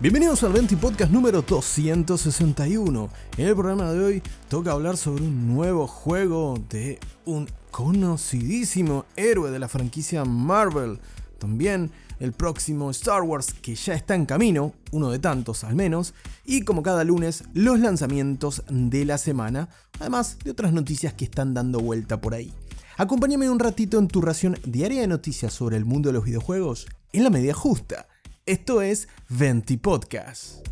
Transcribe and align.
Bienvenidos 0.00 0.42
al 0.44 0.54
20 0.54 0.78
Podcast 0.78 1.12
número 1.12 1.42
261. 1.42 3.10
En 3.36 3.46
el 3.46 3.54
programa 3.54 3.92
de 3.92 4.02
hoy 4.02 4.22
toca 4.48 4.72
hablar 4.72 4.96
sobre 4.96 5.24
un 5.24 5.52
nuevo 5.52 5.86
juego 5.86 6.58
de 6.70 6.98
un 7.26 7.46
conocidísimo 7.70 9.04
héroe 9.14 9.50
de 9.50 9.58
la 9.58 9.68
franquicia 9.68 10.24
Marvel. 10.24 10.98
También 11.38 11.90
el 12.18 12.32
próximo 12.32 12.90
Star 12.92 13.20
Wars 13.20 13.52
que 13.52 13.74
ya 13.74 13.92
está 13.92 14.14
en 14.14 14.24
camino, 14.24 14.72
uno 14.90 15.10
de 15.10 15.18
tantos 15.18 15.64
al 15.64 15.76
menos, 15.76 16.14
y 16.46 16.62
como 16.62 16.82
cada 16.82 17.04
lunes, 17.04 17.44
los 17.52 17.78
lanzamientos 17.78 18.62
de 18.70 19.04
la 19.04 19.18
semana, 19.18 19.68
además 19.98 20.38
de 20.42 20.52
otras 20.52 20.72
noticias 20.72 21.12
que 21.12 21.26
están 21.26 21.52
dando 21.52 21.78
vuelta 21.78 22.22
por 22.22 22.32
ahí. 22.32 22.54
Acompáñame 22.96 23.50
un 23.50 23.58
ratito 23.58 23.98
en 23.98 24.08
tu 24.08 24.22
ración 24.22 24.58
diaria 24.64 25.02
de 25.02 25.08
noticias 25.08 25.52
sobre 25.52 25.76
el 25.76 25.84
mundo 25.84 26.08
de 26.08 26.14
los 26.14 26.24
videojuegos 26.24 26.86
en 27.12 27.22
la 27.22 27.28
media 27.28 27.52
justa. 27.52 28.06
Esto 28.50 28.82
es 28.82 29.06
Venti 29.28 29.76
Podcast. 29.76 30.66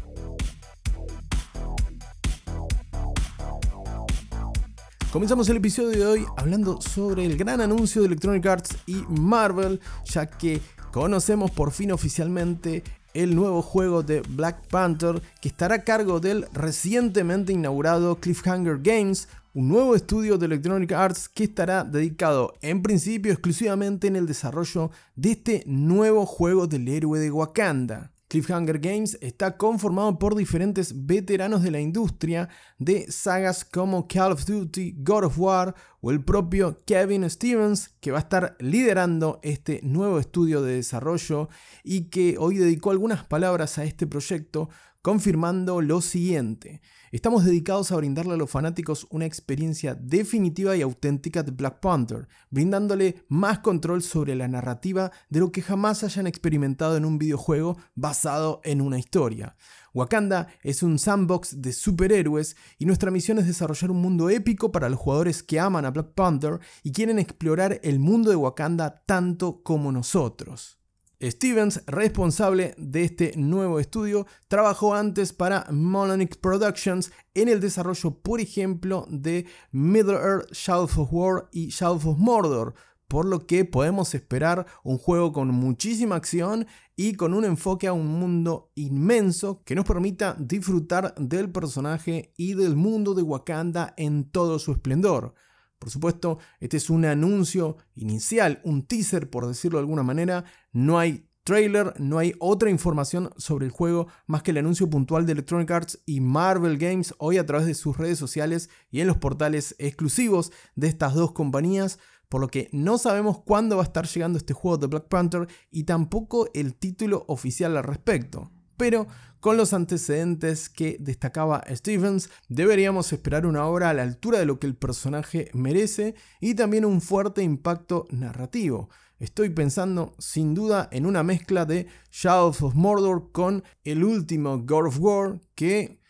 Comenzamos 5.13 5.49
el 5.49 5.59
episodio 5.59 5.91
de 5.91 6.05
hoy 6.05 6.27
hablando 6.37 6.81
sobre 6.81 7.25
el 7.25 7.37
gran 7.37 7.61
anuncio 7.61 8.03
de 8.03 8.09
Electronic 8.09 8.45
Arts 8.47 8.77
y 8.87 9.05
Marvel, 9.09 9.81
ya 10.07 10.27
que 10.27 10.61
conocemos 10.91 11.53
por 11.53 11.71
fin 11.71 11.93
oficialmente 11.93 12.83
el 13.15 13.37
nuevo 13.37 13.63
juego 13.63 14.03
de 14.03 14.23
Black 14.23 14.67
Panther 14.67 15.23
que 15.41 15.47
estará 15.47 15.77
a 15.77 15.85
cargo 15.85 16.19
del 16.19 16.49
recientemente 16.53 17.53
inaugurado 17.53 18.17
Cliffhanger 18.17 18.81
Games, 18.83 19.29
un 19.59 19.67
nuevo 19.67 19.97
estudio 19.97 20.39
de 20.39 20.47
Electronic 20.47 20.93
Arts 20.93 21.29
que 21.29 21.43
estará 21.43 21.83
dedicado 21.83 22.55
en 22.63 22.81
principio 22.81 23.33
exclusivamente 23.33 24.07
en 24.07 24.15
el 24.15 24.25
desarrollo 24.25 24.93
de 25.17 25.33
este 25.33 25.65
nuevo 25.67 26.27
juego 26.27 26.69
del 26.69 26.87
héroe 26.87 27.19
de 27.19 27.33
Wakanda. 27.33 28.13
Cliffhanger 28.29 28.79
Games 28.79 29.19
está 29.21 29.57
conformado 29.57 30.17
por 30.17 30.37
diferentes 30.37 31.07
veteranos 31.07 31.65
de 31.65 31.73
la 31.73 31.81
industria 31.81 32.49
de 32.79 33.11
sagas 33.11 33.65
como 33.65 34.07
Call 34.07 34.31
of 34.31 34.47
Duty, 34.47 34.95
God 34.99 35.25
of 35.25 35.41
War 35.41 35.75
o 36.03 36.13
el 36.13 36.23
propio 36.23 36.85
Kevin 36.85 37.29
Stevens 37.29 37.89
que 37.99 38.13
va 38.13 38.19
a 38.19 38.23
estar 38.23 38.57
liderando 38.61 39.41
este 39.43 39.81
nuevo 39.83 40.21
estudio 40.21 40.63
de 40.63 40.77
desarrollo 40.77 41.49
y 41.83 42.11
que 42.11 42.37
hoy 42.39 42.59
dedicó 42.59 42.93
algunas 42.93 43.25
palabras 43.25 43.77
a 43.79 43.83
este 43.83 44.07
proyecto 44.07 44.69
confirmando 45.03 45.81
lo 45.81 46.01
siguiente. 46.01 46.81
Estamos 47.11 47.47
dedicados 47.47 47.91
a 47.91 47.97
brindarle 47.97 48.35
a 48.35 48.37
los 48.37 48.51
fanáticos 48.51 49.07
una 49.09 49.25
experiencia 49.25 49.95
definitiva 49.95 50.77
y 50.77 50.83
auténtica 50.83 51.43
de 51.43 51.53
Black 51.53 51.81
Panther, 51.81 52.29
brindándole 52.51 53.25
más 53.29 53.61
control 53.61 54.03
sobre 54.03 54.35
la 54.35 54.47
narrativa 54.47 55.11
de 55.31 55.41
lo 55.41 55.51
que 55.51 55.63
jamás 55.63 56.05
hayan 56.05 56.27
experimentado 56.27 56.99
en 56.99 57.07
un 57.07 57.17
videojuego 57.17 57.79
basado 57.95 58.61
en 58.63 58.83
una 58.83 58.99
historia. 58.99 59.57
Wakanda 59.95 60.49
es 60.63 60.83
un 60.83 60.99
sandbox 60.99 61.63
de 61.63 61.73
superhéroes 61.73 62.57
y 62.79 62.85
nuestra 62.85 63.11
misión 63.11 63.39
es 63.39 63.47
desarrollar 63.47 63.91
un 63.91 64.03
mundo 64.03 64.29
épico 64.29 64.71
para 64.71 64.91
los 64.91 65.01
jugadores 65.01 65.43
que 65.43 65.59
aman 65.59 65.87
a 65.87 65.91
Black 65.91 66.13
Panther 66.15 66.61
y 66.83 66.93
quieren 66.93 67.19
explorar 67.19 67.81
el 67.83 68.01
mundo 68.01 68.29
de 68.29 68.37
Wakanda 68.37 69.03
tanto 69.07 69.63
como 69.63 69.91
nosotros. 69.93 70.78
Stevens, 71.21 71.83
responsable 71.87 72.75
de 72.79 73.03
este 73.03 73.33
nuevo 73.37 73.81
estudio, 73.81 74.27
trabajó 74.47 74.95
antes 74.95 75.33
para 75.33 75.67
Monolith 75.73 76.37
Productions 76.37 77.11
en 77.35 77.49
el 77.49 77.59
desarrollo, 77.59 78.13
por 78.13 78.41
ejemplo, 78.41 79.05
de 79.11 79.47
Middle-earth, 79.73 80.53
Shadow 80.53 80.85
of 80.85 81.13
War 81.13 81.49
y 81.51 81.71
Shadow 81.71 81.97
of 81.97 82.19
Mordor, 82.19 82.75
por 83.09 83.25
lo 83.25 83.47
que 83.47 83.65
podemos 83.65 84.15
esperar 84.15 84.67
un 84.85 84.97
juego 84.99 85.33
con 85.33 85.49
muchísima 85.49 86.15
acción 86.15 86.69
y 86.95 87.15
con 87.15 87.35
un 87.35 87.45
enfoque 87.45 87.89
a 87.89 87.93
un 87.93 88.07
mundo 88.07 88.71
inmenso 88.77 89.65
que 89.65 89.75
nos 89.75 89.87
permita 89.87 90.37
disfrutar 90.39 91.17
del 91.17 91.51
personaje 91.51 92.33
y 92.37 92.55
del 92.55 92.77
mundo 92.77 93.15
de 93.15 93.23
Wakanda 93.23 93.93
en 93.97 94.31
todo 94.31 94.61
su 94.61 94.71
esplendor. 94.71 95.35
Por 95.79 95.91
supuesto, 95.91 96.39
este 96.61 96.77
es 96.77 96.91
un 96.91 97.05
anuncio 97.05 97.77
inicial, 97.95 98.61
un 98.65 98.87
teaser 98.87 99.31
por 99.31 99.47
decirlo 99.47 99.79
de 99.79 99.83
alguna 99.83 100.03
manera. 100.03 100.45
No 100.73 100.99
hay 100.99 101.29
trailer, 101.45 101.95
no 101.99 102.19
hay 102.19 102.35
otra 102.41 102.69
información 102.69 103.31
sobre 103.39 103.65
el 103.65 103.73
juego 103.73 104.09
más 104.27 104.43
que 104.43 104.51
el 104.51 104.59
anuncio 104.59 104.91
puntual 104.91 105.25
de 105.25 105.33
Electronic 105.33 105.71
Arts 105.71 105.99
y 106.05 106.21
Marvel 106.21 106.77
Games 106.77 107.15
hoy 107.17 107.39
a 107.39 107.47
través 107.47 107.67
de 107.67 107.75
sus 107.75 107.97
redes 107.97 108.19
sociales 108.19 108.69
y 108.91 109.01
en 109.01 109.07
los 109.07 109.17
portales 109.17 109.75
exclusivos 109.79 110.53
de 110.75 110.89
estas 110.89 111.15
dos 111.15 111.33
compañías. 111.33 111.99
Por 112.29 112.43
lo 112.43 112.49
que 112.49 112.69
no 112.73 112.99
sabemos 112.99 113.41
cuándo 113.41 113.77
va 113.77 113.83
a 113.83 113.87
estar 113.87 114.07
llegando 114.07 114.37
este 114.37 114.53
juego 114.53 114.77
de 114.77 114.89
Black 114.89 115.09
Panther 115.09 115.49
y 115.71 115.85
tampoco 115.85 116.51
el 116.53 116.75
título 116.75 117.25
oficial 117.29 117.79
al 117.79 117.85
respecto. 117.85 118.51
Pero 118.79 119.07
con 119.41 119.57
los 119.57 119.75
antecedentes 119.75 120.69
que 120.71 120.97
destacaba 120.99 121.63
Stevens, 121.69 122.31
deberíamos 122.49 123.13
esperar 123.13 123.45
una 123.45 123.67
obra 123.67 123.91
a 123.91 123.95
la 123.95 124.03
altura 124.03 124.39
de 124.39 124.47
lo 124.47 124.59
que 124.59 124.67
el 124.67 124.75
personaje 124.75 125.51
merece 125.53 126.15
y 126.41 126.55
también 126.55 126.85
un 126.87 127.03
fuerte 127.03 127.43
impacto 127.43 128.07
narrativo. 128.11 128.89
Estoy 129.19 129.51
pensando 129.51 130.15
sin 130.19 130.55
duda 130.55 130.89
en 130.93 131.05
una 131.05 131.23
mezcla 131.23 131.67
de 131.67 131.87
Shadows 132.11 132.63
of 132.63 132.75
Mordor 132.75 133.33
con 133.33 133.65
el 133.85 134.05
último 134.05 134.59
God 134.61 134.87
of 134.87 135.01
War 135.01 135.41
que 135.55 136.01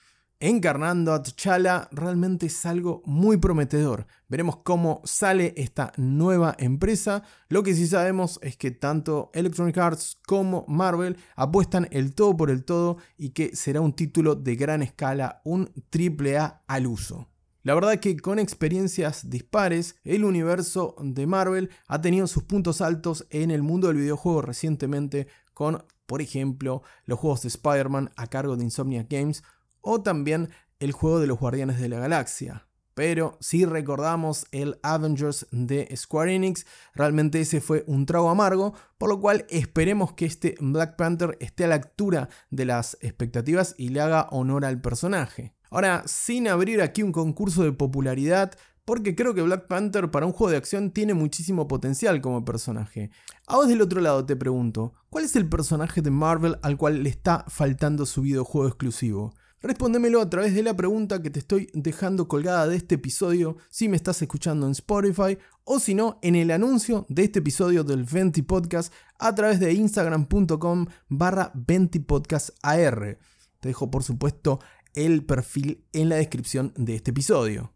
encarnando 0.41 1.13
a 1.13 1.23
T'Challa 1.23 1.89
realmente 1.91 2.47
es 2.47 2.67
algo 2.67 3.03
muy 3.05 3.39
prometedor. 3.39 4.07
Veremos 4.29 4.59
cómo 4.59 5.01
sale 5.05 5.55
esta 5.57 5.93
nueva 5.97 6.55
empresa. 6.59 7.23
Lo 7.49 7.63
que 7.63 7.75
sí 7.75 7.87
sabemos 7.87 8.39
es 8.43 8.57
que 8.57 8.71
tanto 8.71 9.31
Electronic 9.35 9.79
Arts 9.79 10.19
como 10.27 10.65
Marvel 10.69 11.17
apuestan 11.35 11.89
el 11.91 12.15
todo 12.15 12.37
por 12.37 12.51
el 12.51 12.65
todo 12.65 12.99
y 13.17 13.31
que 13.31 13.57
será 13.57 13.81
un 13.81 13.95
título 13.95 14.35
de 14.37 14.57
gran 14.57 14.83
escala, 14.83 15.41
un 15.45 15.71
AAA 15.93 16.63
al 16.67 16.87
uso. 16.87 17.29
La 17.65 17.75
verdad 17.75 17.99
que 17.99 18.17
con 18.17 18.39
experiencias 18.39 19.29
dispares, 19.29 19.97
el 20.05 20.25
universo 20.25 20.95
de 21.01 21.27
Marvel 21.27 21.71
ha 21.87 22.01
tenido 22.01 22.27
sus 22.27 22.45
puntos 22.45 22.81
altos 22.81 23.27
en 23.31 23.51
el 23.51 23.63
mundo 23.63 23.89
del 23.89 23.97
videojuego 23.99 24.43
recientemente 24.43 25.27
con, 25.53 25.85
por 26.07 26.23
ejemplo, 26.23 26.83
los 27.05 27.19
juegos 27.19 27.43
de 27.43 27.49
Spider-Man 27.49 28.11
a 28.17 28.29
cargo 28.29 28.57
de 28.57 28.65
Insomniac 28.65 29.11
Games 29.11 29.43
o 29.89 30.03
también 30.03 30.51
el 30.81 30.93
juego 30.93 31.19
de 31.19 31.27
los 31.27 31.39
Guardianes 31.39 31.81
de 31.81 31.89
la 31.89 31.99
Galaxia. 31.99 32.67
Pero 32.93 33.39
si 33.41 33.65
recordamos 33.65 34.45
el 34.53 34.79
Avengers 34.83 35.47
de 35.51 35.89
Square 35.97 36.35
Enix, 36.35 36.67
realmente 36.95 37.41
ese 37.41 37.63
fue 37.63 37.85
un 37.87 38.05
trago 38.05 38.29
amargo, 38.29 38.75
por 38.99 39.09
lo 39.09 39.19
cual 39.19 39.47
esperemos 39.49 40.13
que 40.13 40.27
este 40.27 40.57
Black 40.61 40.97
Panther 40.97 41.39
esté 41.41 41.65
a 41.65 41.69
la 41.69 41.77
altura 41.77 42.29
de 42.51 42.67
las 42.67 42.99
expectativas 43.01 43.75
y 43.79 43.89
le 43.89 44.01
haga 44.03 44.29
honor 44.31 44.67
al 44.67 44.79
personaje. 44.81 45.55
Ahora, 45.71 46.03
sin 46.07 46.49
abrir 46.49 46.83
aquí 46.83 47.03
un 47.03 47.13
concurso 47.13 47.63
de 47.63 47.73
popularidad, 47.73 48.53
porque 48.85 49.15
creo 49.15 49.33
que 49.33 49.43
Black 49.43 49.69
Panther 49.69 50.11
para 50.11 50.27
un 50.27 50.33
juego 50.33 50.51
de 50.51 50.59
acción 50.59 50.91
tiene 50.91 51.15
muchísimo 51.15 51.67
potencial 51.67 52.21
como 52.21 52.45
personaje. 52.45 53.11
A 53.47 53.57
vos 53.57 53.69
del 53.69 53.81
otro 53.81 54.03
lado 54.03 54.27
te 54.27 54.37
pregunto, 54.37 54.93
¿cuál 55.09 55.25
es 55.25 55.35
el 55.37 55.49
personaje 55.49 56.03
de 56.03 56.11
Marvel 56.11 56.59
al 56.63 56.77
cual 56.77 57.03
le 57.03 57.09
está 57.09 57.47
faltando 57.49 58.05
su 58.05 58.23
videojuego 58.23 58.67
exclusivo? 58.67 59.33
Respóndemelo 59.61 60.21
a 60.21 60.31
través 60.31 60.55
de 60.55 60.63
la 60.63 60.77
pregunta 60.77 61.21
que 61.21 61.31
te 61.31 61.41
estoy 61.41 61.69
dejando 61.75 62.29
colgada 62.29 62.69
de 62.69 62.77
este 62.77 62.95
episodio 62.95 63.57
si 63.71 63.89
me 63.89 63.97
estás 63.97 64.23
escuchando 64.23 64.67
en 64.67 64.73
Spotify 64.73 65.37
o 65.65 65.81
si 65.81 65.95
no 65.95 66.21
en 66.23 66.37
el 66.37 66.53
anuncio 66.53 67.07
de 67.09 67.25
este 67.25 67.41
episodio 67.41 67.83
del 67.83 68.05
Venti 68.05 68.43
Podcast 68.43 68.93
a 69.19 69.35
través 69.35 69.59
de 69.59 69.73
instagram.com 69.73 70.87
barra 71.09 71.51
VentiPodcastAR. 71.55 73.19
Te 73.59 73.69
dejo 73.69 73.91
por 73.91 74.05
supuesto 74.05 74.61
el 74.95 75.25
perfil 75.25 75.85
en 75.93 76.09
la 76.09 76.17
descripción 76.17 76.73
de 76.77 76.95
este 76.95 77.11
episodio. 77.11 77.73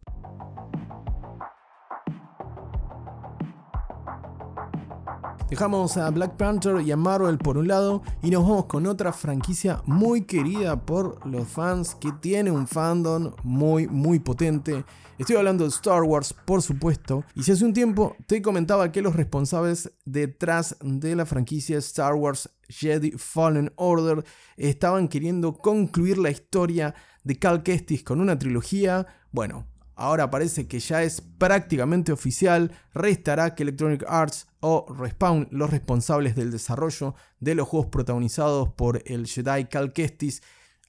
Dejamos 5.53 5.97
a 5.97 6.09
Black 6.09 6.35
Panther 6.35 6.81
y 6.81 6.91
a 6.91 6.97
Marvel 6.97 7.37
por 7.37 7.59
un 7.59 7.67
lado 7.67 8.01
y 8.23 8.31
nos 8.31 8.41
vamos 8.41 8.65
con 8.65 8.87
otra 8.87 9.13
franquicia 9.13 9.83
muy 9.85 10.23
querida 10.23 10.83
por 10.83 11.23
los 11.27 11.47
fans 11.47 11.93
que 11.93 12.11
tiene 12.11 12.49
un 12.49 12.65
fandom 12.65 13.35
muy 13.43 13.87
muy 13.87 14.17
potente. 14.17 14.83
Estoy 15.19 15.35
hablando 15.35 15.63
de 15.63 15.69
Star 15.69 16.01
Wars, 16.01 16.33
por 16.33 16.63
supuesto, 16.63 17.23
y 17.35 17.43
si 17.43 17.51
hace 17.51 17.65
un 17.65 17.73
tiempo 17.73 18.15
te 18.25 18.41
comentaba 18.41 18.91
que 18.91 19.03
los 19.03 19.15
responsables 19.15 19.93
detrás 20.05 20.75
de 20.81 21.15
la 21.15 21.27
franquicia 21.27 21.77
Star 21.77 22.15
Wars 22.15 22.49
Jedi 22.67 23.11
Fallen 23.11 23.71
Order 23.75 24.25
estaban 24.57 25.07
queriendo 25.07 25.53
concluir 25.53 26.17
la 26.17 26.31
historia 26.31 26.95
de 27.23 27.37
Cal 27.37 27.61
Kestis 27.61 28.03
con 28.03 28.21
una 28.21 28.39
trilogía, 28.39 29.05
bueno, 29.31 29.67
Ahora 29.95 30.29
parece 30.29 30.67
que 30.67 30.79
ya 30.79 31.03
es 31.03 31.21
prácticamente 31.21 32.11
oficial, 32.11 32.71
restará 32.93 33.53
que 33.53 33.63
Electronic 33.63 34.03
Arts 34.07 34.47
o 34.59 34.85
Respawn, 34.93 35.47
los 35.51 35.69
responsables 35.69 36.35
del 36.35 36.51
desarrollo 36.51 37.15
de 37.39 37.55
los 37.55 37.67
juegos 37.67 37.89
protagonizados 37.89 38.69
por 38.69 39.03
el 39.05 39.27
Jedi 39.27 39.65
Cal 39.65 39.93
Kestis, 39.93 40.41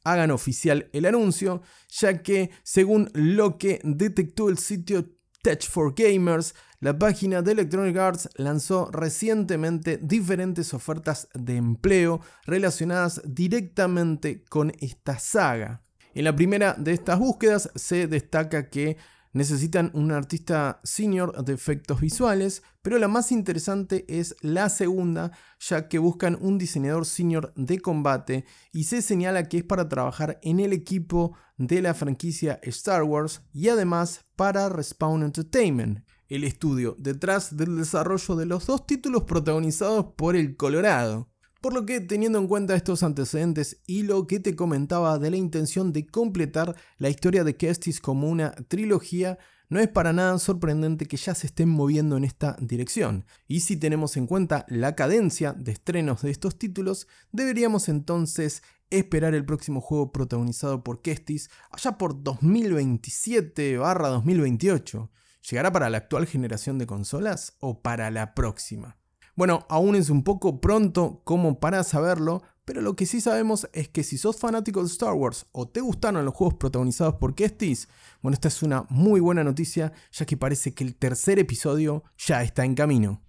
hagan 0.05 0.31
oficial 0.31 0.89
el 0.93 1.07
anuncio, 1.07 1.63
ya 1.89 2.23
que 2.23 2.51
según 2.63 3.11
lo 3.15 3.59
que 3.59 3.81
detectó 3.85 4.49
el 4.49 4.59
sitio 4.59 5.11
Tech 5.43 5.63
for 5.69 5.95
Gamers, 5.95 6.55
la 6.81 6.99
página 6.99 7.43
de 7.43 7.53
Electronic 7.53 7.97
Arts 7.97 8.29
lanzó 8.37 8.91
recientemente 8.91 9.99
diferentes 9.99 10.73
ofertas 10.73 11.29
de 11.35 11.57
empleo 11.57 12.21
relacionadas 12.47 13.21
directamente 13.25 14.45
con 14.45 14.73
esta 14.81 15.19
saga. 15.19 15.83
En 16.15 16.25
la 16.25 16.37
primera 16.37 16.75
de 16.75 16.93
estas 16.93 17.19
búsquedas 17.19 17.71
se 17.75 18.07
destaca 18.07 18.71
que 18.71 18.97
necesitan 19.33 19.91
un 19.95 20.13
artista 20.13 20.81
senior 20.85 21.45
de 21.45 21.53
efectos 21.53 22.01
visuales, 22.01 22.63
pero 22.83 22.99
la 22.99 23.09
más 23.09 23.33
interesante 23.33 24.05
es 24.09 24.37
la 24.41 24.69
segunda, 24.69 25.33
ya 25.59 25.89
que 25.89 25.99
buscan 25.99 26.39
un 26.41 26.57
diseñador 26.57 27.05
senior 27.05 27.53
de 27.57 27.81
combate 27.81 28.45
y 28.73 28.85
se 28.85 29.03
señala 29.03 29.49
que 29.49 29.59
es 29.59 29.65
para 29.65 29.89
trabajar 29.89 30.39
en 30.43 30.61
el 30.61 30.73
equipo 30.73 31.37
de 31.57 31.83
la 31.83 31.95
franquicia 31.95 32.61
Star 32.63 33.03
Wars 33.03 33.43
y 33.53 33.69
además 33.69 34.25
para 34.37 34.69
Respawn 34.69 35.25
Entertainment, 35.25 36.07
el 36.29 36.45
estudio 36.45 36.95
detrás 36.99 37.57
del 37.57 37.77
desarrollo 37.77 38.37
de 38.37 38.47
los 38.47 38.67
dos 38.67 38.87
títulos 38.87 39.25
protagonizados 39.25 40.13
por 40.17 40.37
el 40.37 40.57
Colorado. 40.57 41.34
Por 41.65 41.73
lo 41.73 41.87
que, 41.87 42.03
teniendo 42.03 42.39
en 42.39 42.47
cuenta 42.47 42.75
estos 42.75 43.03
antecedentes 43.03 43.81
y 43.87 44.03
lo 44.03 44.27
que 44.27 44.39
te 44.39 44.55
comentaba 44.55 45.19
de 45.19 45.31
la 45.31 45.39
intención 45.39 45.95
de 45.95 46.07
completar 46.07 46.77
la 46.99 47.09
historia 47.09 47.43
de 47.43 47.57
Kestis 47.57 48.01
como 48.01 48.29
una 48.29 48.51
trilogía, 48.69 49.39
no 49.71 49.81
es 49.81 49.89
para 49.89 50.13
nada 50.13 50.39
sorprendente 50.39 51.07
que 51.07 51.17
ya 51.17 51.35
se 51.35 51.47
estén 51.47 51.71
moviendo 51.71 52.19
en 52.19 52.25
esta 52.25 52.55
dirección. 52.61 53.25
Y 53.49 53.61
si 53.61 53.79
tenemos 53.79 54.19
en 54.19 54.27
cuenta 54.27 54.67
la 54.69 54.95
cadencia 54.95 55.55
de 55.55 55.73
estrenos 55.73 56.21
de 56.21 56.33
estos 56.33 56.59
títulos, 56.59 57.09
deberíamos 57.33 57.89
entonces 57.89 58.63
esperar 58.91 59.35
el 59.35 59.47
próximo 59.47 59.81
juego 59.81 60.13
protagonizado 60.13 60.85
por 60.85 61.01
Kestis 61.01 61.49
allá 61.71 61.97
por 61.97 62.23
2027-2028. 62.23 65.09
¿Llegará 65.51 65.73
para 65.73 65.89
la 65.89 65.97
actual 65.97 66.27
generación 66.27 66.77
de 66.77 66.87
consolas 66.87 67.57
o 67.59 67.81
para 67.81 68.11
la 68.11 68.35
próxima? 68.35 68.99
Bueno, 69.37 69.67
aún 69.69 69.97
es 69.97 70.11
un 70.11 70.23
poco 70.23 70.61
pronto 70.61 71.21
como 71.25 71.59
para 71.59 71.83
saberlo, 71.83 72.43
pero 72.65 72.81
lo 72.81 72.95
que 72.95 73.05
sí 73.05 73.21
sabemos 73.21 73.69
es 73.73 73.89
que 73.89 74.05
si 74.05 74.17
sos 74.17 74.39
fanático 74.39 74.81
de 74.81 74.87
Star 74.87 75.13
Wars 75.15 75.47
o 75.51 75.67
te 75.67 75.81
gustaron 75.81 76.25
los 76.25 76.35
juegos 76.35 76.55
protagonizados 76.55 77.17
por 77.17 77.35
Kestis, 77.35 77.89
bueno, 78.23 78.35
esta 78.35 78.49
es 78.49 78.63
una 78.63 78.87
muy 78.89 79.21
buena 79.21 79.43
noticia, 79.43 79.93
ya 80.13 80.25
que 80.25 80.37
parece 80.37 80.73
que 80.73 80.85
el 80.85 80.95
tercer 80.95 81.41
episodio 81.41 82.05
ya 82.17 82.43
está 82.45 82.65
en 82.65 82.77
camino. 82.77 83.21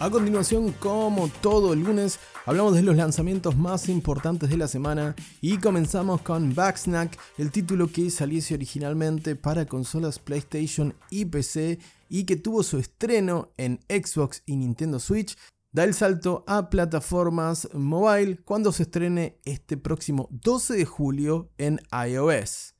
A 0.00 0.10
continuación, 0.10 0.72
como 0.72 1.28
todo 1.40 1.72
el 1.72 1.84
lunes, 1.84 2.18
Hablamos 2.46 2.74
de 2.74 2.82
los 2.82 2.96
lanzamientos 2.96 3.56
más 3.56 3.88
importantes 3.88 4.48
de 4.48 4.56
la 4.56 4.66
semana 4.66 5.14
y 5.42 5.58
comenzamos 5.58 6.22
con 6.22 6.54
Backsnack, 6.54 7.18
el 7.36 7.50
título 7.50 7.86
que 7.86 8.10
saliese 8.10 8.54
originalmente 8.54 9.36
para 9.36 9.66
consolas 9.66 10.18
PlayStation 10.18 10.94
y 11.10 11.26
PC 11.26 11.78
y 12.08 12.24
que 12.24 12.36
tuvo 12.36 12.62
su 12.62 12.78
estreno 12.78 13.52
en 13.58 13.78
Xbox 13.88 14.42
y 14.46 14.56
Nintendo 14.56 14.98
Switch, 14.98 15.36
da 15.70 15.84
el 15.84 15.92
salto 15.92 16.42
a 16.48 16.70
plataformas 16.70 17.68
mobile 17.74 18.38
cuando 18.38 18.72
se 18.72 18.84
estrene 18.84 19.38
este 19.44 19.76
próximo 19.76 20.26
12 20.30 20.74
de 20.74 20.86
julio 20.86 21.50
en 21.58 21.78
iOS. 21.92 22.74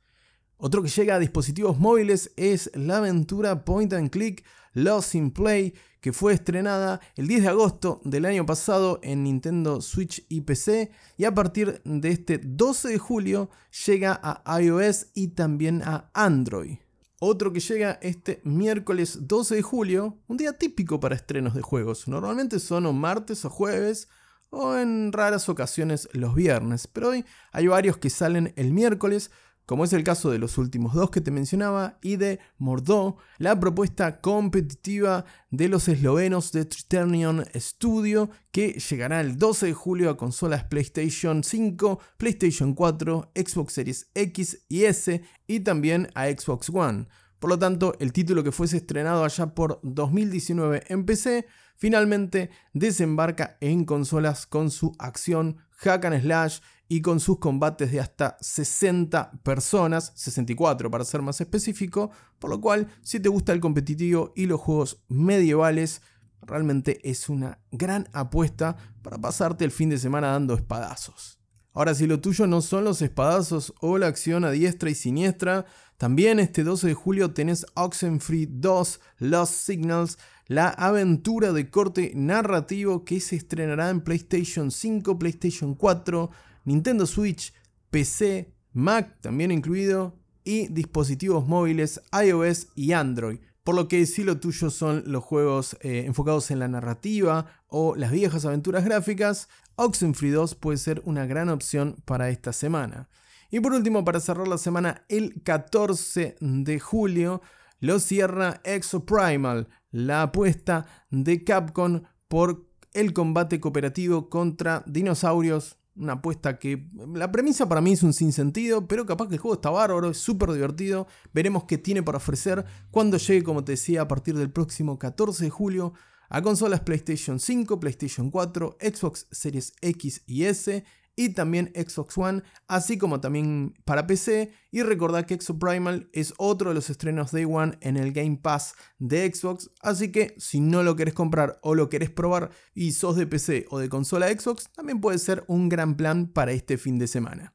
Otro 0.56 0.82
que 0.82 0.88
llega 0.88 1.16
a 1.16 1.20
dispositivos 1.20 1.78
móviles 1.78 2.32
es 2.36 2.70
la 2.74 2.96
aventura 2.96 3.64
Point 3.64 3.92
and 3.92 4.10
Click 4.10 4.44
Lost 4.72 5.14
in 5.14 5.30
Play, 5.30 5.74
que 6.00 6.12
fue 6.12 6.32
estrenada 6.32 7.00
el 7.16 7.28
10 7.28 7.42
de 7.42 7.48
agosto 7.48 8.00
del 8.04 8.24
año 8.24 8.46
pasado 8.46 9.00
en 9.02 9.24
Nintendo 9.24 9.80
Switch 9.80 10.24
y 10.28 10.42
PC 10.42 10.90
y 11.16 11.24
a 11.24 11.34
partir 11.34 11.82
de 11.84 12.10
este 12.10 12.38
12 12.38 12.88
de 12.88 12.98
julio 12.98 13.50
llega 13.86 14.20
a 14.22 14.60
iOS 14.62 15.08
y 15.14 15.28
también 15.28 15.82
a 15.82 16.10
Android. 16.14 16.78
Otro 17.22 17.52
que 17.52 17.60
llega 17.60 17.98
este 18.00 18.40
miércoles 18.44 19.28
12 19.28 19.56
de 19.56 19.62
julio, 19.62 20.18
un 20.26 20.38
día 20.38 20.56
típico 20.56 21.00
para 21.00 21.14
estrenos 21.14 21.54
de 21.54 21.60
juegos. 21.60 22.08
Normalmente 22.08 22.58
son 22.58 22.98
martes 22.98 23.44
o 23.44 23.50
jueves 23.50 24.08
o 24.48 24.76
en 24.76 25.12
raras 25.12 25.48
ocasiones 25.50 26.08
los 26.12 26.34
viernes, 26.34 26.86
pero 26.86 27.10
hoy 27.10 27.24
hay 27.52 27.66
varios 27.66 27.98
que 27.98 28.08
salen 28.08 28.54
el 28.56 28.72
miércoles 28.72 29.30
como 29.70 29.84
es 29.84 29.92
el 29.92 30.02
caso 30.02 30.32
de 30.32 30.40
los 30.40 30.58
últimos 30.58 30.94
dos 30.94 31.10
que 31.10 31.20
te 31.20 31.30
mencionaba, 31.30 31.96
y 32.02 32.16
de 32.16 32.40
Mordó, 32.58 33.18
la 33.38 33.60
propuesta 33.60 34.20
competitiva 34.20 35.24
de 35.52 35.68
los 35.68 35.86
eslovenos 35.86 36.50
de 36.50 36.64
Triternion 36.64 37.44
Studio, 37.54 38.30
que 38.50 38.72
llegará 38.72 39.20
el 39.20 39.38
12 39.38 39.66
de 39.66 39.72
julio 39.72 40.10
a 40.10 40.16
consolas 40.16 40.64
PlayStation 40.64 41.44
5, 41.44 42.00
PlayStation 42.16 42.74
4, 42.74 43.30
Xbox 43.32 43.72
Series 43.74 44.10
X 44.12 44.64
y 44.68 44.86
S, 44.86 45.22
y 45.46 45.60
también 45.60 46.08
a 46.16 46.26
Xbox 46.26 46.68
One. 46.70 47.06
Por 47.38 47.50
lo 47.50 47.58
tanto, 47.60 47.94
el 48.00 48.12
título 48.12 48.42
que 48.42 48.50
fuese 48.50 48.78
estrenado 48.78 49.24
allá 49.24 49.54
por 49.54 49.78
2019 49.84 50.82
en 50.88 51.06
PC, 51.06 51.46
finalmente 51.76 52.50
desembarca 52.72 53.56
en 53.60 53.84
consolas 53.84 54.48
con 54.48 54.72
su 54.72 54.96
acción 54.98 55.58
hack 55.76 56.06
and 56.06 56.22
slash 56.22 56.58
y 56.92 57.02
con 57.02 57.20
sus 57.20 57.38
combates 57.38 57.92
de 57.92 58.00
hasta 58.00 58.36
60 58.40 59.30
personas, 59.44 60.12
64 60.16 60.90
para 60.90 61.04
ser 61.04 61.22
más 61.22 61.40
específico, 61.40 62.10
por 62.40 62.50
lo 62.50 62.60
cual 62.60 62.88
si 63.00 63.20
te 63.20 63.28
gusta 63.28 63.52
el 63.52 63.60
competitivo 63.60 64.32
y 64.34 64.46
los 64.46 64.60
juegos 64.60 65.00
medievales, 65.06 66.02
realmente 66.42 66.98
es 67.08 67.28
una 67.28 67.60
gran 67.70 68.08
apuesta 68.12 68.76
para 69.02 69.18
pasarte 69.18 69.64
el 69.64 69.70
fin 69.70 69.88
de 69.88 69.98
semana 69.98 70.32
dando 70.32 70.54
espadazos. 70.54 71.38
Ahora, 71.72 71.94
si 71.94 72.08
lo 72.08 72.20
tuyo 72.20 72.48
no 72.48 72.60
son 72.60 72.82
los 72.82 73.00
espadazos 73.02 73.72
o 73.80 73.96
la 73.96 74.08
acción 74.08 74.44
a 74.44 74.50
diestra 74.50 74.90
y 74.90 74.96
siniestra, 74.96 75.66
también 75.96 76.40
este 76.40 76.64
12 76.64 76.88
de 76.88 76.94
julio 76.94 77.32
tenés 77.32 77.66
Oxenfree 77.74 78.48
2 78.50 79.00
Lost 79.18 79.54
Signals, 79.54 80.18
la 80.48 80.70
aventura 80.70 81.52
de 81.52 81.70
corte 81.70 82.10
narrativo 82.16 83.04
que 83.04 83.20
se 83.20 83.36
estrenará 83.36 83.90
en 83.90 84.00
PlayStation 84.00 84.72
5, 84.72 85.20
PlayStation 85.20 85.76
4, 85.76 86.30
Nintendo 86.64 87.06
Switch, 87.06 87.52
PC, 87.90 88.54
Mac 88.72 89.20
también 89.20 89.50
incluido, 89.50 90.20
y 90.44 90.68
dispositivos 90.68 91.46
móviles 91.46 92.00
iOS 92.12 92.68
y 92.74 92.92
Android. 92.92 93.38
Por 93.62 93.74
lo 93.74 93.88
que 93.88 94.06
si 94.06 94.24
lo 94.24 94.38
tuyo 94.40 94.70
son 94.70 95.04
los 95.06 95.22
juegos 95.22 95.76
eh, 95.80 96.04
enfocados 96.06 96.50
en 96.50 96.58
la 96.58 96.68
narrativa 96.68 97.46
o 97.68 97.94
las 97.94 98.10
viejas 98.10 98.44
aventuras 98.44 98.84
gráficas, 98.84 99.48
Oxenfree 99.76 100.30
2 100.30 100.54
puede 100.54 100.78
ser 100.78 101.02
una 101.04 101.26
gran 101.26 101.48
opción 101.50 101.96
para 102.04 102.30
esta 102.30 102.52
semana. 102.52 103.08
Y 103.50 103.60
por 103.60 103.72
último, 103.72 104.04
para 104.04 104.20
cerrar 104.20 104.48
la 104.48 104.58
semana, 104.58 105.04
el 105.08 105.42
14 105.42 106.36
de 106.40 106.80
julio 106.80 107.42
lo 107.80 107.98
cierra 107.98 108.60
Exoprimal, 108.64 109.68
la 109.90 110.22
apuesta 110.22 110.86
de 111.10 111.44
Capcom 111.44 112.02
por 112.28 112.66
el 112.92 113.12
combate 113.12 113.60
cooperativo 113.60 114.28
contra 114.28 114.84
dinosaurios 114.86 115.79
una 116.00 116.14
apuesta 116.14 116.58
que 116.58 116.88
la 117.14 117.30
premisa 117.30 117.68
para 117.68 117.80
mí 117.80 117.92
es 117.92 118.02
un 118.02 118.12
sinsentido, 118.12 118.88
pero 118.88 119.06
capaz 119.06 119.28
que 119.28 119.34
el 119.34 119.40
juego 119.40 119.54
está 119.54 119.70
bárbaro, 119.70 120.10
es 120.10 120.16
súper 120.16 120.50
divertido. 120.50 121.06
Veremos 121.32 121.64
qué 121.64 121.78
tiene 121.78 122.02
para 122.02 122.16
ofrecer 122.16 122.64
cuando 122.90 123.18
llegue, 123.18 123.44
como 123.44 123.62
te 123.62 123.72
decía, 123.72 124.02
a 124.02 124.08
partir 124.08 124.36
del 124.36 124.50
próximo 124.50 124.98
14 124.98 125.44
de 125.44 125.50
julio 125.50 125.92
a 126.30 126.42
consolas 126.42 126.80
PlayStation 126.80 127.38
5, 127.38 127.80
PlayStation 127.80 128.30
4, 128.30 128.78
Xbox 128.80 129.26
Series 129.30 129.74
X 129.80 130.22
y 130.26 130.44
S 130.44 130.84
y 131.20 131.34
también 131.34 131.70
Xbox 131.74 132.16
One, 132.16 132.42
así 132.66 132.96
como 132.96 133.20
también 133.20 133.74
para 133.84 134.06
PC. 134.06 134.54
Y 134.70 134.82
recordad 134.82 135.26
que 135.26 135.34
Exoprimal 135.34 136.08
es 136.14 136.32
otro 136.38 136.70
de 136.70 136.74
los 136.74 136.88
estrenos 136.88 137.30
Day 137.30 137.44
One 137.44 137.76
en 137.82 137.98
el 137.98 138.14
Game 138.14 138.38
Pass 138.42 138.74
de 138.98 139.30
Xbox, 139.30 139.70
así 139.82 140.10
que 140.10 140.34
si 140.38 140.60
no 140.60 140.82
lo 140.82 140.96
querés 140.96 141.12
comprar 141.12 141.58
o 141.60 141.74
lo 141.74 141.90
querés 141.90 142.08
probar 142.08 142.52
y 142.72 142.92
sos 142.92 143.16
de 143.16 143.26
PC 143.26 143.66
o 143.68 143.78
de 143.78 143.90
consola 143.90 144.28
Xbox, 144.28 144.72
también 144.72 145.02
puede 145.02 145.18
ser 145.18 145.44
un 145.46 145.68
gran 145.68 145.94
plan 145.94 146.26
para 146.26 146.52
este 146.52 146.78
fin 146.78 146.98
de 146.98 147.06
semana. 147.06 147.52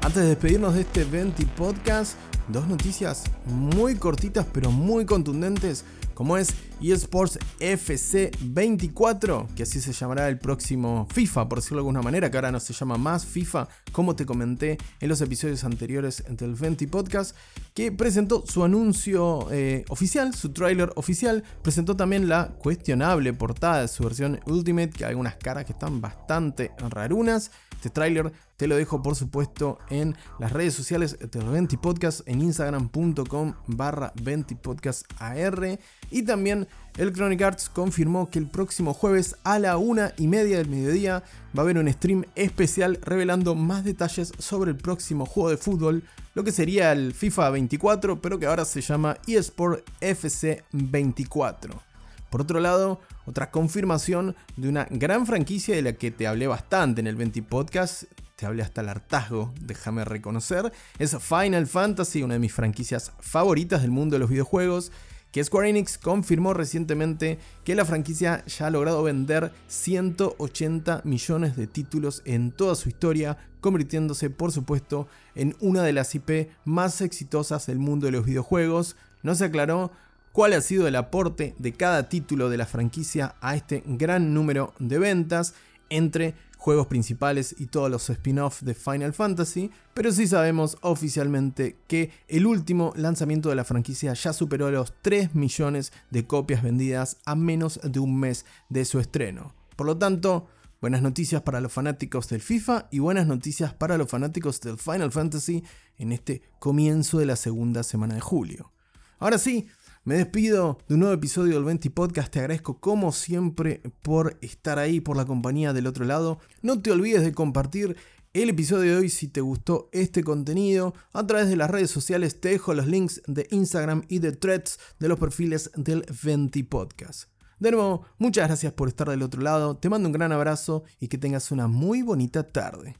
Antes 0.00 0.22
de 0.22 0.28
despedirnos 0.28 0.72
de 0.72 0.80
este 0.80 1.04
Venti 1.04 1.44
Podcast, 1.44 2.16
dos 2.48 2.66
noticias 2.68 3.24
muy 3.44 3.96
cortitas 3.96 4.46
pero 4.50 4.70
muy 4.70 5.04
contundentes 5.04 5.84
como 6.14 6.36
es 6.36 6.54
eSports 6.80 7.38
FC 7.60 8.30
24, 8.40 9.48
que 9.54 9.64
así 9.64 9.80
se 9.80 9.92
llamará 9.92 10.28
el 10.28 10.38
próximo 10.38 11.06
FIFA, 11.12 11.48
por 11.48 11.58
decirlo 11.58 11.78
de 11.78 11.80
alguna 11.80 12.02
manera, 12.02 12.30
que 12.30 12.36
ahora 12.36 12.52
no 12.52 12.60
se 12.60 12.72
llama 12.72 12.96
más 12.96 13.26
FIFA, 13.26 13.68
como 13.92 14.16
te 14.16 14.26
comenté 14.26 14.78
en 15.00 15.08
los 15.08 15.20
episodios 15.20 15.64
anteriores 15.64 16.24
del 16.28 16.54
Venti 16.54 16.86
Podcast, 16.86 17.36
que 17.74 17.92
presentó 17.92 18.44
su 18.46 18.64
anuncio 18.64 19.48
eh, 19.50 19.84
oficial, 19.88 20.34
su 20.34 20.52
trailer 20.52 20.92
oficial, 20.96 21.42
presentó 21.62 21.96
también 21.96 22.28
la 22.28 22.48
cuestionable 22.48 23.32
portada 23.32 23.82
de 23.82 23.88
su 23.88 24.04
versión 24.04 24.40
Ultimate, 24.46 24.90
que 24.90 25.04
hay 25.04 25.10
algunas 25.10 25.36
caras 25.36 25.64
que 25.64 25.72
están 25.72 26.00
bastante 26.00 26.72
rarunas. 26.90 27.50
Este 27.84 27.92
tráiler 27.92 28.32
te 28.56 28.66
lo 28.66 28.76
dejo 28.76 29.02
por 29.02 29.14
supuesto 29.14 29.76
en 29.90 30.16
las 30.38 30.52
redes 30.52 30.72
sociales 30.72 31.18
de 31.18 31.38
20 31.38 31.76
Podcast, 31.76 32.26
en 32.26 32.40
instagram.com 32.40 33.52
barra 33.66 34.10
20 34.22 34.56
Podcast 34.56 35.04
AR. 35.18 35.78
Y 36.10 36.22
también 36.22 36.66
Electronic 36.96 37.42
Arts 37.42 37.68
confirmó 37.68 38.30
que 38.30 38.38
el 38.38 38.48
próximo 38.48 38.94
jueves 38.94 39.36
a 39.44 39.58
la 39.58 39.76
una 39.76 40.14
y 40.16 40.28
media 40.28 40.56
del 40.56 40.70
mediodía 40.70 41.24
va 41.54 41.60
a 41.60 41.64
haber 41.64 41.76
un 41.76 41.92
stream 41.92 42.24
especial 42.36 42.98
revelando 43.02 43.54
más 43.54 43.84
detalles 43.84 44.32
sobre 44.38 44.70
el 44.70 44.78
próximo 44.78 45.26
juego 45.26 45.50
de 45.50 45.58
fútbol, 45.58 46.04
lo 46.32 46.42
que 46.42 46.52
sería 46.52 46.90
el 46.90 47.12
FIFA 47.12 47.50
24, 47.50 48.22
pero 48.22 48.38
que 48.38 48.46
ahora 48.46 48.64
se 48.64 48.80
llama 48.80 49.18
eSport 49.26 49.86
FC 50.00 50.64
24. 50.72 51.93
Por 52.34 52.40
otro 52.40 52.58
lado, 52.58 53.00
otra 53.26 53.52
confirmación 53.52 54.34
de 54.56 54.68
una 54.68 54.88
gran 54.90 55.24
franquicia 55.24 55.76
de 55.76 55.82
la 55.82 55.92
que 55.92 56.10
te 56.10 56.26
hablé 56.26 56.48
bastante 56.48 57.00
en 57.00 57.06
el 57.06 57.14
20 57.14 57.44
Podcast, 57.44 58.06
te 58.34 58.44
hablé 58.44 58.64
hasta 58.64 58.80
el 58.80 58.88
hartazgo, 58.88 59.54
déjame 59.60 60.04
reconocer, 60.04 60.72
es 60.98 61.16
Final 61.16 61.68
Fantasy, 61.68 62.24
una 62.24 62.34
de 62.34 62.40
mis 62.40 62.52
franquicias 62.52 63.12
favoritas 63.20 63.82
del 63.82 63.92
mundo 63.92 64.16
de 64.16 64.18
los 64.18 64.30
videojuegos, 64.30 64.90
que 65.30 65.44
Square 65.44 65.68
Enix 65.68 65.96
confirmó 65.96 66.54
recientemente 66.54 67.38
que 67.62 67.76
la 67.76 67.84
franquicia 67.84 68.44
ya 68.46 68.66
ha 68.66 68.70
logrado 68.70 69.04
vender 69.04 69.52
180 69.68 71.02
millones 71.04 71.54
de 71.54 71.68
títulos 71.68 72.20
en 72.24 72.50
toda 72.50 72.74
su 72.74 72.88
historia, 72.88 73.38
convirtiéndose 73.60 74.28
por 74.28 74.50
supuesto 74.50 75.06
en 75.36 75.54
una 75.60 75.84
de 75.84 75.92
las 75.92 76.12
IP 76.16 76.50
más 76.64 77.00
exitosas 77.00 77.66
del 77.66 77.78
mundo 77.78 78.06
de 78.06 78.12
los 78.12 78.26
videojuegos. 78.26 78.96
No 79.22 79.36
se 79.36 79.44
aclaró 79.44 79.92
cuál 80.34 80.52
ha 80.52 80.60
sido 80.60 80.88
el 80.88 80.96
aporte 80.96 81.54
de 81.60 81.74
cada 81.74 82.08
título 82.08 82.50
de 82.50 82.56
la 82.56 82.66
franquicia 82.66 83.36
a 83.40 83.54
este 83.54 83.84
gran 83.86 84.34
número 84.34 84.74
de 84.80 84.98
ventas 84.98 85.54
entre 85.90 86.34
juegos 86.58 86.88
principales 86.88 87.54
y 87.56 87.66
todos 87.66 87.88
los 87.88 88.10
spin-offs 88.10 88.64
de 88.64 88.74
Final 88.74 89.12
Fantasy, 89.12 89.70
pero 89.94 90.10
sí 90.10 90.26
sabemos 90.26 90.76
oficialmente 90.80 91.76
que 91.86 92.10
el 92.26 92.46
último 92.46 92.92
lanzamiento 92.96 93.48
de 93.48 93.54
la 93.54 93.62
franquicia 93.62 94.12
ya 94.14 94.32
superó 94.32 94.72
los 94.72 94.92
3 95.02 95.36
millones 95.36 95.92
de 96.10 96.26
copias 96.26 96.64
vendidas 96.64 97.18
a 97.24 97.36
menos 97.36 97.78
de 97.84 98.00
un 98.00 98.18
mes 98.18 98.44
de 98.68 98.84
su 98.84 98.98
estreno. 98.98 99.54
Por 99.76 99.86
lo 99.86 99.98
tanto, 99.98 100.48
buenas 100.80 101.00
noticias 101.02 101.42
para 101.42 101.60
los 101.60 101.72
fanáticos 101.72 102.28
del 102.28 102.40
FIFA 102.40 102.88
y 102.90 102.98
buenas 102.98 103.28
noticias 103.28 103.72
para 103.72 103.96
los 103.96 104.10
fanáticos 104.10 104.60
del 104.62 104.78
Final 104.78 105.12
Fantasy 105.12 105.62
en 105.96 106.10
este 106.10 106.42
comienzo 106.58 107.20
de 107.20 107.26
la 107.26 107.36
segunda 107.36 107.84
semana 107.84 108.16
de 108.16 108.20
julio. 108.20 108.72
Ahora 109.20 109.38
sí, 109.38 109.68
me 110.04 110.16
despido 110.16 110.78
de 110.86 110.94
un 110.94 111.00
nuevo 111.00 111.14
episodio 111.14 111.54
del 111.54 111.64
20 111.64 111.90
Podcast. 111.90 112.30
Te 112.30 112.40
agradezco 112.40 112.78
como 112.78 113.10
siempre 113.10 113.80
por 114.02 114.36
estar 114.42 114.78
ahí, 114.78 115.00
por 115.00 115.16
la 115.16 115.24
compañía 115.24 115.72
del 115.72 115.86
otro 115.86 116.04
lado. 116.04 116.38
No 116.60 116.80
te 116.82 116.92
olvides 116.92 117.22
de 117.22 117.32
compartir 117.32 117.96
el 118.34 118.50
episodio 118.50 118.92
de 118.92 118.96
hoy 118.98 119.08
si 119.08 119.28
te 119.28 119.40
gustó 119.40 119.88
este 119.92 120.22
contenido. 120.22 120.92
A 121.14 121.26
través 121.26 121.48
de 121.48 121.56
las 121.56 121.70
redes 121.70 121.90
sociales 121.90 122.38
te 122.38 122.50
dejo 122.50 122.74
los 122.74 122.86
links 122.86 123.22
de 123.26 123.46
Instagram 123.50 124.02
y 124.08 124.18
de 124.18 124.32
threads 124.32 124.78
de 124.98 125.08
los 125.08 125.18
perfiles 125.18 125.70
del 125.74 126.04
20 126.22 126.64
Podcast. 126.64 127.30
De 127.58 127.70
nuevo, 127.70 128.04
muchas 128.18 128.48
gracias 128.48 128.74
por 128.74 128.88
estar 128.88 129.08
del 129.08 129.22
otro 129.22 129.40
lado. 129.40 129.78
Te 129.78 129.88
mando 129.88 130.08
un 130.08 130.12
gran 130.12 130.32
abrazo 130.32 130.84
y 131.00 131.08
que 131.08 131.16
tengas 131.16 131.50
una 131.50 131.66
muy 131.66 132.02
bonita 132.02 132.42
tarde. 132.42 132.96